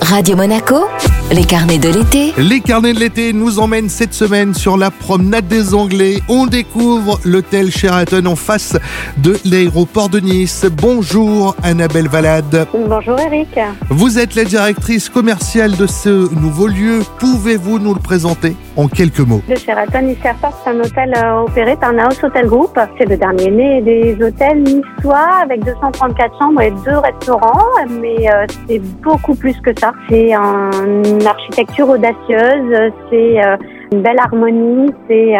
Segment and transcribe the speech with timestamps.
[0.00, 0.86] Radio Monaco,
[1.32, 2.32] les carnets de l'été.
[2.38, 6.20] Les carnets de l'été nous emmènent cette semaine sur la promenade des Anglais.
[6.28, 8.78] On découvre l'hôtel Sheraton en face
[9.18, 10.64] de l'aéroport de Nice.
[10.80, 12.66] Bonjour Annabelle Valade.
[12.72, 13.58] Bonjour Eric.
[13.90, 17.00] Vous êtes la directrice commerciale de ce nouveau lieu.
[17.18, 19.42] Pouvez-vous nous le présenter en quelques mots?
[19.48, 22.78] Le Sheraton Nice Airport, c'est un hôtel euh, opéré par Naos Hotel Group.
[22.98, 27.66] C'est le dernier né des hôtels niçois avec 234 chambres et deux restaurants.
[28.00, 29.70] Mais euh, c'est beaucoup plus que
[30.08, 33.56] C'est une architecture audacieuse, c'est euh,
[33.90, 35.34] une belle harmonie, c'est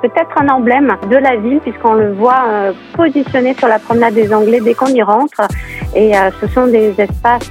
[0.00, 4.32] peut-être un emblème de la ville puisqu'on le voit euh, positionné sur la promenade des
[4.32, 5.40] Anglais dès qu'on y rentre.
[5.94, 7.50] Et euh, ce sont des espaces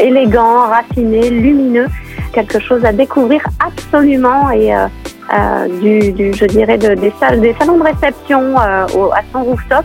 [0.00, 1.86] élégants, raffinés, lumineux,
[2.32, 4.72] quelque chose à découvrir absolument et
[5.32, 9.20] euh, du, du- je dirais de- des, salles, des salons de réception euh, au- à
[9.32, 9.84] son rooftop,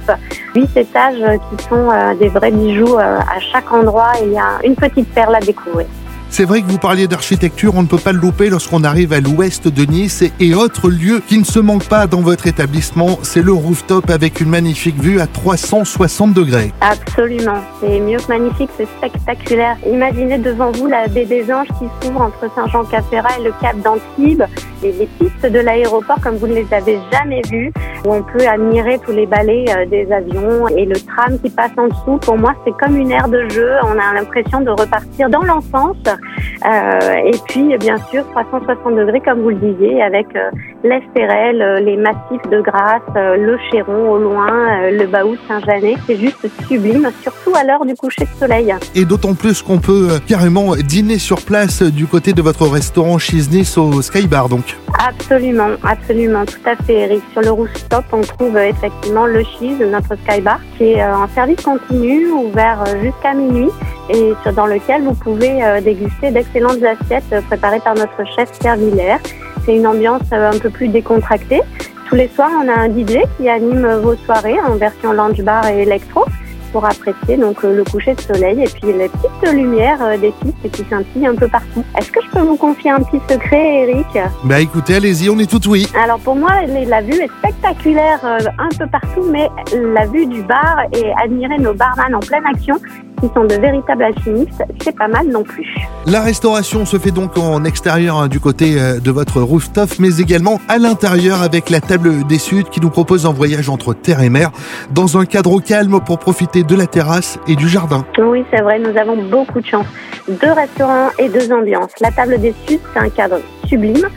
[0.55, 4.59] huit étages qui sont euh, des vrais bijoux à chaque endroit et il y a
[4.63, 5.85] une petite perle à découvrir.
[6.29, 9.19] C'est vrai que vous parliez d'architecture, on ne peut pas le louper lorsqu'on arrive à
[9.19, 13.43] l'ouest de Nice et, autre lieu qui ne se manque pas dans votre établissement, c'est
[13.43, 16.73] le rooftop avec une magnifique vue à 360 degrés.
[16.81, 19.77] Absolument, c'est mieux que magnifique, c'est spectaculaire.
[19.87, 24.43] Imaginez devant vous la baie des Anges qui s'ouvre entre Saint-Jean-Cap-Ferrat et le Cap d'Antibes,
[24.91, 27.71] les pistes de l'aéroport comme vous ne les avez jamais vues,
[28.05, 31.71] où on peut admirer tous les balais euh, des avions et le tram qui passe
[31.77, 32.17] en dessous.
[32.21, 33.71] Pour moi, c'est comme une aire de jeu.
[33.83, 35.97] On a l'impression de repartir dans l'enfance.
[36.07, 40.49] Euh, et puis, bien sûr, 360 degrés, comme vous le disiez, avec euh,
[40.83, 45.97] l'Estérel, les massifs de Grasse, euh, le Chéron au loin, euh, le Baou Saint-Janet.
[46.05, 48.73] C'est juste sublime, surtout à l'heure du coucher de soleil.
[48.93, 53.17] Et d'autant plus qu'on peut euh, carrément dîner sur place du côté de votre restaurant
[53.17, 54.77] Cheese Nice au Skybar donc.
[54.99, 57.23] Absolument, absolument, tout à fait, Eric.
[57.31, 62.29] Sur le rooftop, on trouve effectivement le cheese, notre skybar, qui est en service continu,
[62.29, 63.69] ouvert jusqu'à minuit,
[64.09, 69.17] et dans lequel vous pouvez déguster d'excellentes assiettes préparées par notre chef Pierre Villers.
[69.65, 71.61] C'est une ambiance euh, un peu plus décontractée.
[72.09, 75.65] Tous les soirs, on a un DJ qui anime vos soirées en version lounge bar
[75.67, 76.25] et électro
[76.73, 80.31] pour apprécier donc euh, le coucher de soleil et puis les petites lumières euh, des
[80.31, 81.83] pistes qui scintillent un peu partout.
[81.97, 84.07] Est-ce que je peux vous confier un petit secret, Eric?
[84.43, 85.87] Bah écoutez, allez-y, on est tout oui.
[85.95, 90.77] alors pour moi, la vue est spectaculaire un peu partout, mais la vue du bar
[90.93, 92.75] et admirer nos barman en pleine action,
[93.21, 95.67] qui sont de véritables alchimistes, c'est pas mal non plus.
[96.05, 100.17] La restauration se fait donc en extérieur hein, du côté euh, de votre rooftop, mais
[100.17, 104.21] également à l'intérieur avec la table des Suds qui nous propose un voyage entre terre
[104.21, 104.51] et mer
[104.91, 108.05] dans un cadre calme pour profiter de la terrasse et du jardin.
[108.17, 109.87] Oui, c'est vrai, nous avons beaucoup de chance.
[110.27, 111.91] Deux restaurants et deux ambiances.
[112.01, 114.07] La table des Suds, c'est un cadre sublime.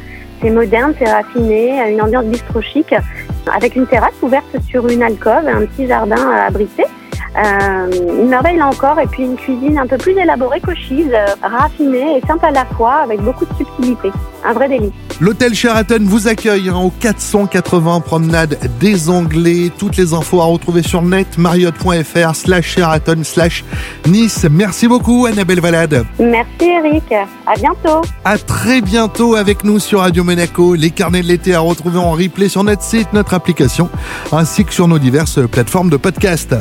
[0.42, 2.94] C'est moderne, c'est raffiné, une ambiance bistro chic,
[3.54, 6.16] avec une terrasse ouverte sur une alcôve et un petit jardin.
[6.16, 6.46] Euh,
[7.36, 12.18] une merveille là encore, et puis une cuisine un peu plus élaborée qu'Auchise, euh, raffinée
[12.18, 14.10] et simple à la fois, avec beaucoup de subtilité.
[14.44, 14.92] Un vrai délice.
[15.20, 19.70] L'hôtel Sheraton vous accueille hein, au 480 promenade des Anglais.
[19.76, 23.64] Toutes les infos à retrouver sur net, marriott.fr slash Sheraton slash
[24.06, 24.46] Nice.
[24.50, 26.04] Merci beaucoup Annabelle Valade.
[26.18, 27.12] Merci Eric,
[27.46, 28.02] à bientôt.
[28.24, 30.74] À très bientôt avec nous sur Radio Monaco.
[30.74, 33.88] Les carnets de l'été à retrouver en replay sur notre site, notre application,
[34.32, 36.54] ainsi que sur nos diverses plateformes de podcast.